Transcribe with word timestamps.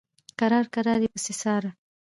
کرار 0.39 0.65
کرار 0.73 0.99
یې 1.03 1.09
پسې 1.13 1.33
څاره. 1.41 1.71